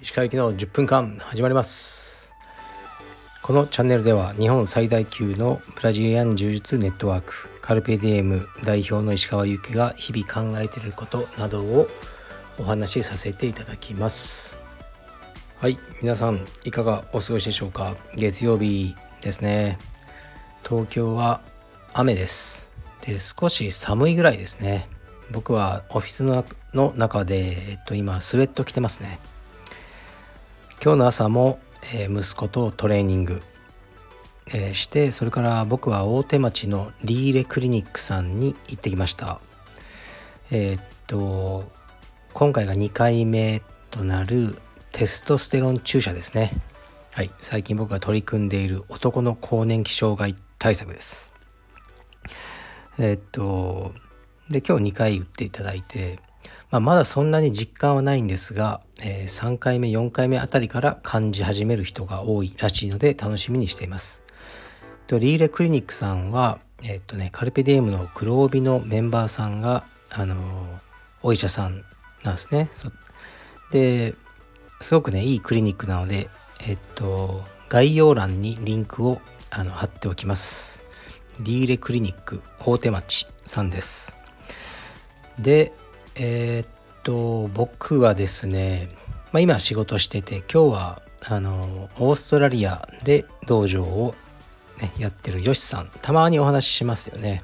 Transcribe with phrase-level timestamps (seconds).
[0.00, 2.34] 石川行きの10分間始まります。
[3.42, 11.86] このチャンネルでは日本最大級のブラジリアン柔術ネットワークカルペディエム代表の石川祐希が日々考えていることなどを
[12.58, 14.60] お話しさせていただきます。
[15.58, 17.94] はい皆さんいかがお過ごしでしょうか？
[18.16, 19.78] 月曜日ですね。
[20.68, 21.40] 東京は
[21.94, 22.65] 雨です。
[23.06, 24.88] で少し寒いぐらいですね。
[25.30, 26.44] 僕はオフィスの
[26.96, 29.18] 中で、えっと、今スウェット着てますね。
[30.82, 31.58] 今日の朝も、
[31.94, 33.42] えー、息子とトレーニング、
[34.48, 39.40] えー、してそれから僕は大手町のリーレクリニックさんに行ってきました。
[40.50, 41.64] えー、っと
[42.34, 44.56] 今回が2回目となる
[44.92, 46.52] テストステロン注射ですね。
[47.12, 47.30] はい。
[47.40, 51.32] 最近僕が取り組んでいる男の更年期障害対策です。
[52.98, 53.92] えっと
[54.48, 56.18] で今日2回打っていただいて
[56.70, 64.24] まあ、まだそんなに実感はないんですが、えー、3回目4回目あたりから感じ始める人が多いらしいので楽しみにしています。
[65.06, 70.78] とリーレクリニックさんは、え、っとね、カルペディエムの黒帯のメンバーさんが、あのー、
[71.22, 71.84] お医者さん
[72.24, 72.68] なんですね。
[73.70, 74.14] で
[74.80, 76.28] すごくねいいクリニックなので、
[76.66, 80.75] えっと概要欄にリンクをあの貼っておきます。
[81.40, 84.16] リーレクリニック大手町さんです。
[85.38, 85.72] で、
[86.14, 86.68] えー、っ
[87.02, 88.88] と僕はですね、
[89.32, 94.14] まあ、今仕事してて今日はあのオーストラリアで道場を、
[94.80, 97.42] ね、やってるヨシさんたまにお話ししますよね。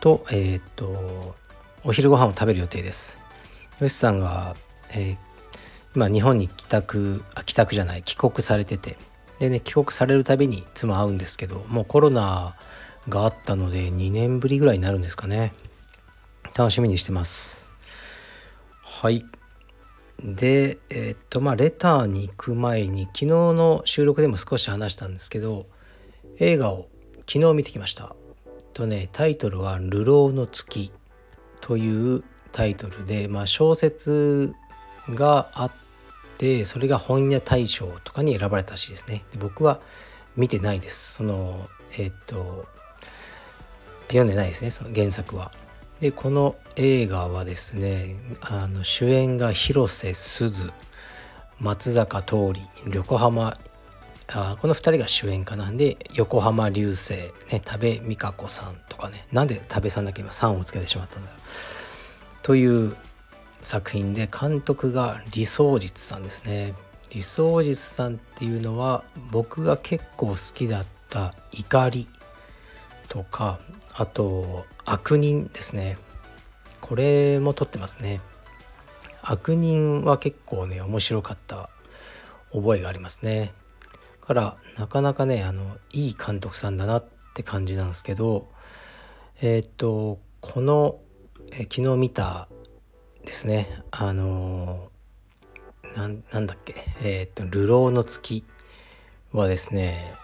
[0.00, 1.34] とえー、っと
[1.84, 3.18] お昼ご飯を食べる予定です。
[3.80, 4.54] ヨシさんが、
[4.92, 5.16] えー、
[5.94, 8.96] 今日本に帰宅あ帰宅じゃない帰国されてて。
[9.38, 12.56] でね帰国されるたびにいつも会うんですけどもうコロナ
[13.08, 15.52] があったので2年ぶりぐらいになるんですかね
[16.56, 17.68] 楽しみにしてます
[19.00, 19.24] はい。
[20.18, 25.66] で、えー、っと、まあ、レターに行く前に、昨日の収録でも少し話したんですけど、
[26.40, 26.88] 映画を
[27.32, 28.16] 昨日見てきました。
[28.74, 30.90] とね、タイトルは、流浪の月
[31.60, 34.52] というタイトルで、まあ、小説
[35.10, 35.72] があっ
[36.38, 39.22] て、それが本屋大賞とかに選ばれたらしいですね。
[39.30, 39.80] で僕は
[40.34, 41.14] 見てないです。
[41.14, 42.66] その、えー、っと、
[44.08, 45.52] 読んでないですね、その原作は。
[46.00, 50.70] でこの映画はですねあの主演が広瀬すず
[51.58, 53.58] 松坂桃李横浜
[54.28, 55.70] あこの2人が主演かな。
[55.70, 57.14] んで横浜流星、
[57.50, 59.26] ね、多部未華子さんとかね。
[59.32, 61.30] なんで多部さんだけ今3をつけてしまったんだ。
[62.42, 62.94] という
[63.62, 66.74] 作品で監督が李相実さんですね。
[67.10, 72.06] 李相実さんっていうのは僕が結構好きだった「怒り」
[73.08, 73.58] とか
[74.00, 75.98] あと悪人ですね。
[76.80, 78.20] これも撮ってますね。
[79.22, 81.68] 悪人は結構ね面白かった
[82.52, 83.52] 覚えがありますね。
[84.20, 87.04] からなかなかねあのいい監督さんだなっ
[87.34, 88.48] て感じなんですけど
[89.40, 91.00] えっ、とこの、
[91.50, 92.48] え昨日見た
[93.24, 93.82] ですね。
[93.90, 94.90] あの
[95.96, 96.86] なんだっけ。
[97.02, 98.44] えっ、と「流浪の月」
[99.34, 100.14] はですね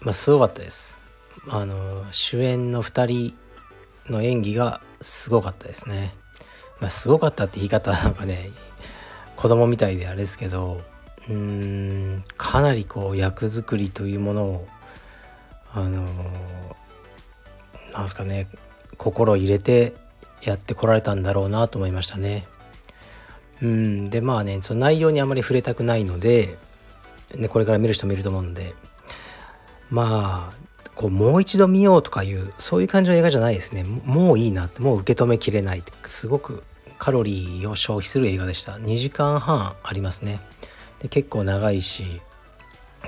[0.00, 1.04] まあすごかったです。
[1.48, 6.14] あの主演の2人の演技がすごかったですね。
[6.80, 8.50] まあ、すごかったって言い方なんかね
[9.36, 10.80] 子供みたいであれですけど
[11.28, 14.68] うーんかなりこう役作りというものを
[15.72, 16.06] あの
[17.92, 18.48] なんすかね
[18.96, 19.94] 心を入れて
[20.42, 22.46] やってこられたんだろうなと思いましたね。
[23.62, 26.58] うんでまあねその内容にあまり触れたくないので、
[27.34, 28.74] ね、これから見る人もいると思うんで
[29.88, 30.65] まあ
[30.96, 33.84] こうもう一度見ようとかいうそういう感じの映画じゃないですね。
[33.84, 34.80] もういいなって。
[34.80, 35.82] もう受け止めきれない。
[36.06, 36.64] すごく
[36.98, 38.72] カロリーを消費する映画でした。
[38.72, 40.40] 2時間半ありますね。
[41.00, 42.22] で結構長いし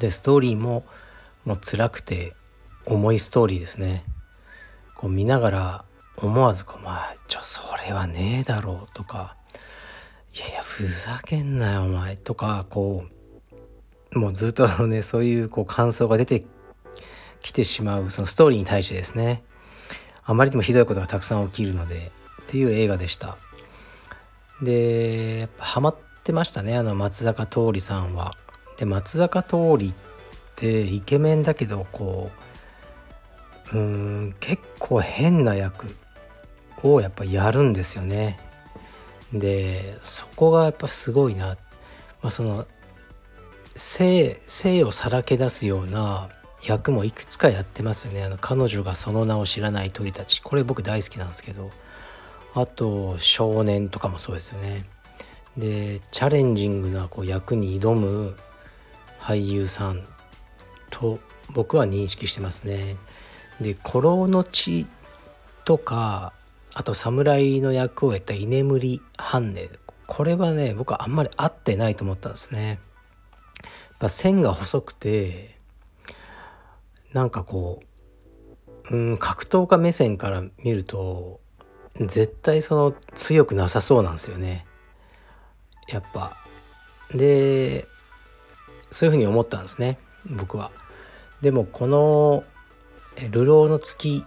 [0.00, 0.84] でストーリーも
[1.44, 2.34] もう辛くて
[2.86, 4.04] 重いストーリーですね。
[4.94, 5.84] こう見ながら
[6.16, 9.36] 思わずこうまあちょそれはねえだろうとか。
[10.34, 12.16] いやいやふざけんなよお前。
[12.16, 13.04] とかこ
[14.12, 16.44] うもうずっとねそういうこう感想が出て
[17.44, 19.44] 来てしまうそのストーリーに対してですね。
[20.24, 22.10] あまりにもひどいことがたくさん起きるので
[22.42, 23.36] っていう映画でした。
[24.62, 28.34] でやっぱハマってましたねあの松坂桃李さんは。
[28.78, 29.94] で松坂桃李っ
[30.56, 32.30] てイケメンだけどこ
[33.74, 33.80] うう
[34.28, 35.94] ん結構変な役
[36.82, 38.38] をやっぱやるんですよね。
[39.34, 41.58] でそこがやっぱすごいな、
[42.22, 42.66] まあ、その
[43.76, 46.30] 性性をさらけ出すような
[46.64, 48.24] 役もいくつかやってますよね。
[48.24, 50.42] あの彼女がその名を知らない鳥たち。
[50.42, 51.70] これ僕大好きなんですけど。
[52.54, 54.84] あと少年とかもそうですよね。
[55.56, 58.36] でチャレンジングなこう役に挑む
[59.20, 60.04] 俳優さん
[60.90, 61.18] と
[61.50, 62.96] 僕は認識してますね。
[63.60, 64.86] で「古老の血」
[65.64, 66.32] とか
[66.74, 69.68] あと侍の役をやった居眠り半音
[70.06, 72.68] これはね僕はあんまり合ってないと思ったんですね。
[72.68, 72.78] やっ
[73.98, 75.56] ぱ線が細くて
[77.14, 77.80] なんかこ
[78.90, 81.40] う、うん、格闘家目線から見ると
[81.94, 84.66] 絶対その強くなさそうなんですよね。
[85.88, 86.32] やっぱ。
[87.14, 87.86] で
[88.90, 90.70] そういうふうに思ったんですね僕は。
[91.40, 92.44] でもこの
[93.30, 94.24] 「流浪の月」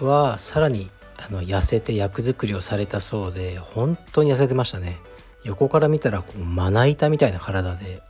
[0.00, 4.98] はさらにあの痩せて役作りをされたそうで本当に痩せてましたね
[5.44, 8.02] 横から見たらこうまな板みたいな体で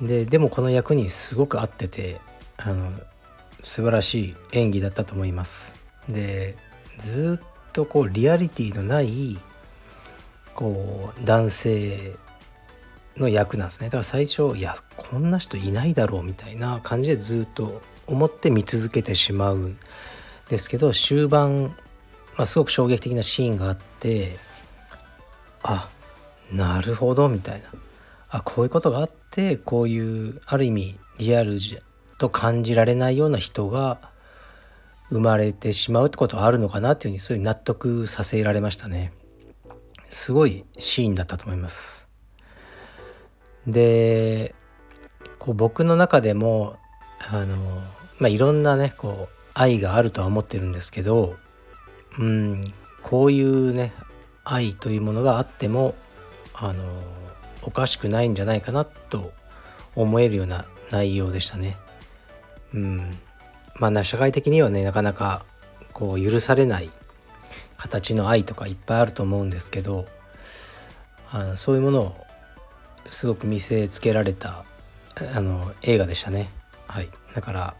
[0.00, 2.20] ででもこの役にすごく合ってて
[2.58, 2.90] あの
[3.60, 5.76] 素晴らしい演技だったと思います。
[6.08, 6.56] で
[6.98, 9.38] ずっとこうリアリティのない
[10.54, 12.16] こう男性
[13.16, 13.86] の役なんですね。
[13.86, 19.78] だから最初いやこんな人いないだろうみたいな感じでずっと思って見続けてしまうん
[20.48, 21.74] ですけど終盤、
[22.36, 24.38] まあ、すごく衝撃的なシーンがあって
[25.62, 25.88] あ
[26.52, 27.68] なるほどみたいな。
[28.28, 31.78] あこういうことがあってこういうある意味リアルじ
[32.18, 33.98] と感じられないような人が
[35.10, 39.12] 生まれてしまうってことはあるのかなっていうふうにそういう納得させられましたね
[40.10, 42.08] すごいシーンだったと思います
[43.66, 44.54] で
[45.38, 46.76] こう僕の中でも
[47.30, 47.56] あの
[48.18, 51.36] まあいろんなねこう愛があるとは思ってるんですけど
[52.18, 52.72] うん
[53.02, 53.92] こういうね
[54.44, 55.94] 愛というものがあっても
[56.54, 56.82] あの
[57.62, 59.32] おかしくないんじゃないかなと
[59.94, 61.76] 思えるような内容でしたね。
[62.74, 63.18] うん
[63.78, 65.44] まあ社会的にはねなかなか
[65.92, 66.90] こう許されない
[67.76, 70.06] 形の愛とかいっぱいあると思うんですけど
[71.30, 72.26] あのそういうものを
[73.10, 74.64] すごく見せつけられた
[75.34, 76.50] あの映画でしたね。
[76.86, 77.74] はい、だから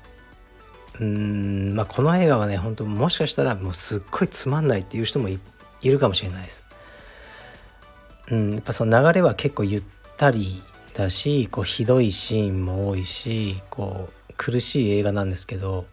[1.00, 5.38] うんまあこの映画はね本当もしかしたらもうすっごいつまんないっていう人もい
[5.82, 6.66] るかもしれないです。
[8.30, 9.82] うん、やっぱその流れは結構ゆっ
[10.16, 10.62] たり
[10.94, 15.86] だしこうひどいシーンも多いしこう苦しい映画なんですけど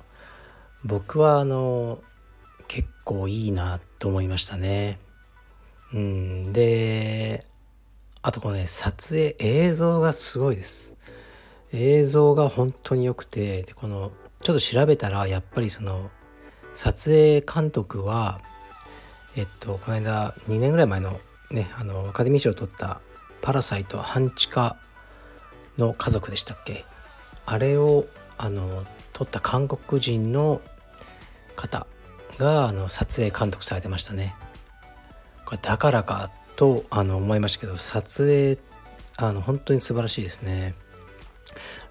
[0.84, 2.02] 僕はあの
[2.68, 5.00] 結構いいなと思いましたね。
[5.94, 7.46] うん、で
[8.22, 10.96] あとこのね撮影映像がすごいです。
[11.72, 14.12] 映像が本当に良くてでこの
[14.42, 16.10] ちょっと調べたらやっぱりその
[16.74, 18.42] 撮影監督は
[19.36, 21.20] えっとこの間2年ぐらい前の
[21.52, 23.02] ねあのアカデミー賞を取った
[23.42, 24.78] 「パラサイト半地下
[25.78, 26.86] の家族」でしたっけ？
[27.46, 28.06] あれを
[28.38, 30.62] あの撮った韓国人の
[31.56, 31.88] 方
[32.38, 34.36] があの撮影監督されてましたね。
[35.46, 38.58] これだからかとあの思いましたけど撮影
[39.18, 40.76] あの本当に素晴らしいですね。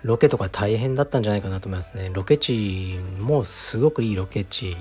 [0.03, 2.11] ロケとか大変だったんじゃないかなと思いますね。
[2.13, 4.77] ロケ地もすごくいいロケ地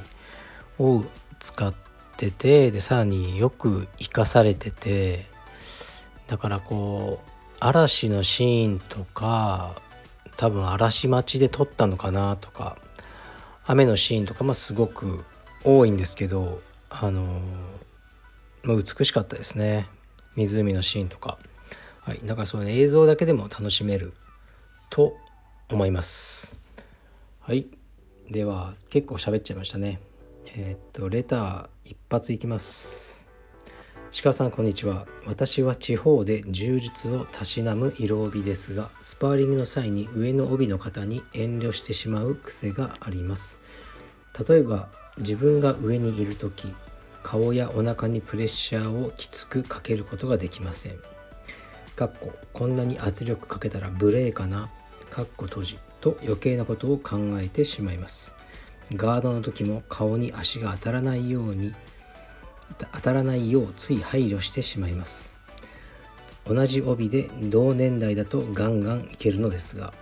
[0.80, 1.04] を
[1.40, 1.74] 使っ
[2.18, 5.25] てて、で、さらによく生かされてて、
[6.28, 9.80] だからこう、嵐のシーンとか、
[10.38, 12.78] 多分嵐町で撮ったのかなとか、
[13.66, 15.24] 雨のシーンとかもすごく
[15.63, 17.42] 多いんですけど、あの、
[18.63, 19.88] ま、美しかったですね。
[20.36, 21.38] 湖のシーンとか。
[22.01, 24.13] はい、だからそうね映像だけでも楽しめる
[24.89, 25.15] と
[25.70, 26.56] 思います。
[27.39, 27.67] はい。
[28.29, 30.00] では結構喋っちゃいましたね。
[30.56, 33.11] えー、っとレター一発いきます。
[34.13, 35.08] 鹿さんこんにちは。
[35.25, 43.58] 私は地方で柔術をたしなむ色帯ですがスパーリングの際に上の帯の方に遠慮してしまう癖があります。
[44.48, 46.68] 例えば自分が上にいる時
[47.24, 51.00] 顔やお腹にプレッシャーをきつくかけることができません。
[51.96, 54.70] かっここんなに圧力かけたら無礼かな
[55.10, 58.36] かっこ閉じと余計なことを考えてしまいます。
[58.94, 61.74] ガードの時も顔に足が当たらないように
[62.94, 65.40] 当たらないようつい配慮してしまいます。
[66.46, 69.94] 同じ帯で同年代だとガンガンいけるのですが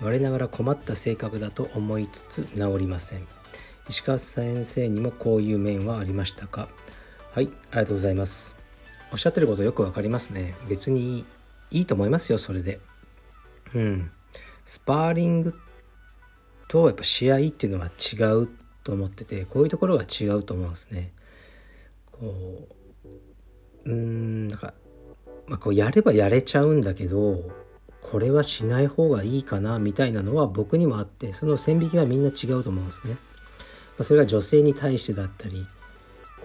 [0.00, 3.26] 我ながら困った性格だと思いつつ治りません。
[3.88, 6.68] 石川先生にもこういう面はありましたか？
[7.32, 8.56] はいありがとうございます。
[9.12, 10.54] おっしゃってることよくわかりますね。
[10.68, 11.24] 別に
[11.70, 12.78] いいと思いますよそれで。
[13.74, 14.10] うん。
[14.64, 15.54] スパーリング
[16.68, 18.48] とやっぱ試合っていうのは違う
[18.84, 21.12] と思っててこういうところが違うと思うんですね。
[22.26, 24.74] ううんなんか、
[25.46, 27.42] まあ、こうやればやれちゃうんだけど
[28.00, 33.16] これはしない方がいいかなみたいなのは僕にもあってその線引きはみんな違うと思うんですね。
[33.98, 35.66] まそれが女性に対してだったり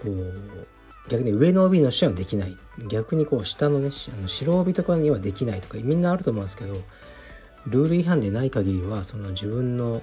[0.02, 0.66] こう
[1.08, 2.56] 逆に上の帯の人はできない
[2.88, 6.74] 逆にこう下のねあの白帯とかにはできないとかみんなあると思うんですけど
[7.66, 10.02] ルール違反でない限りはその自分の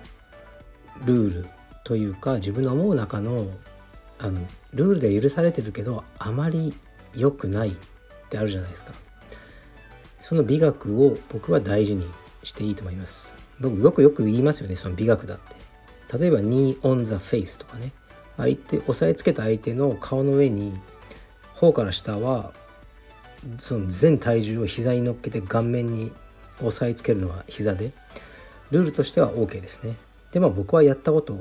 [1.06, 1.48] ルール
[1.84, 3.48] というか自分の思う中の
[4.24, 4.40] あの
[4.74, 6.74] ルールで許されてるけどあまり
[7.14, 7.74] 良くないっ
[8.30, 8.94] てあるじゃないですか。
[10.20, 12.08] その美学を僕は大事に
[12.42, 13.38] していいと思います。
[13.60, 16.18] 僕よくよく言いますよねその美学だって。
[16.18, 17.92] 例えば knee on the face とかね。
[18.38, 20.74] 相手押さえつけた相手の顔の上に
[21.56, 22.52] 頬から下は
[23.60, 26.12] その全体重を膝に乗っけて顔面に
[26.60, 27.92] 押さえつけるのは膝で
[28.72, 29.98] ルールとしては OK ですね。
[30.32, 31.38] でも僕はやったこと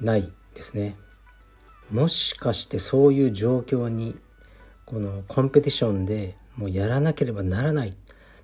[0.00, 0.96] ないですね。
[1.90, 4.16] もしかしてそういう状況に
[4.86, 7.96] このコンペティションでもうやらなければならない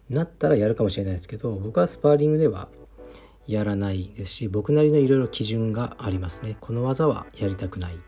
[0.09, 2.69] なったらやるかもしれないですけど僕はスパーリングでは
[3.47, 6.57] やらないですし僕なりのいろいろ基準がありますね。
[6.61, 7.99] この技はやりたくない。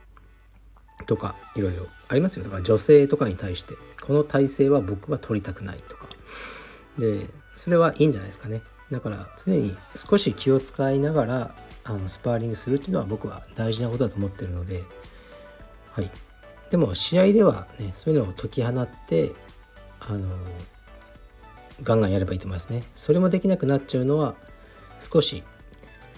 [1.07, 2.45] とかいろいろありますよ。
[2.45, 6.09] だから女性とかに対してこの体勢は僕は取りたくないとか。
[6.99, 7.27] で
[7.57, 8.63] それはいいんじゃないですかね。
[8.91, 11.55] だから常に少し気を使いながら
[11.85, 14.83] あのスパーリングするっていうのは僕は大事なことだと思ってるので
[15.99, 16.11] はい。
[16.71, 19.33] でも試合ではねそういうのを解き放って
[20.01, 20.29] あの
[21.83, 22.85] ガンガンやればいいと思いますね。
[22.95, 24.37] それもできなくなっちゃうのは
[25.01, 25.43] 少し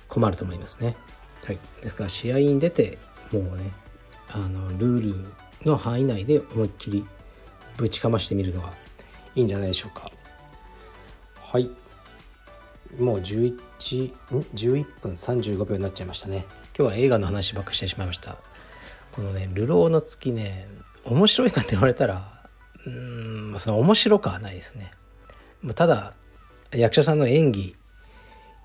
[0.09, 0.97] 困ると思いますね。
[1.47, 1.59] はい。
[1.81, 2.99] ですから試合に出て
[3.33, 3.73] もうね
[4.29, 7.07] あのルールの範囲内で思いっきり
[7.79, 8.75] ぶちかましてみるのが
[9.35, 10.11] いいんじゃないでしょうか。
[11.41, 11.71] はい。
[12.99, 14.13] もう11ん
[14.53, 16.45] ？11分35秒になっちゃいましたね。
[16.77, 18.50] 今日は映画の話ばっかしてしまいました。
[19.13, 20.69] このね「流浪の月ね」
[21.05, 22.49] 面白いかって言われたら
[22.87, 24.91] うんその面白くはないですね。
[25.75, 26.15] ただ
[26.73, 27.77] 役者さんの演技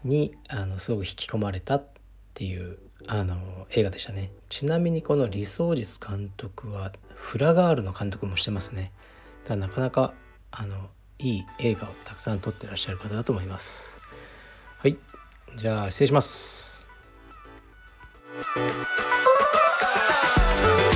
[0.04, 1.88] にあのすごく引き込まれたっ
[2.34, 4.32] ていうあの映画でしたね。
[4.50, 8.92] ちなみにこの李相実監督はフラガールの監督もしてますね。
[9.48, 10.14] だなかなか
[10.52, 14.00] あのいい映画をたくさん撮ってらっしゃる方だと思います。
[14.78, 14.98] はい。
[15.56, 16.86] じゃあ失礼します。
[20.57, 20.95] oh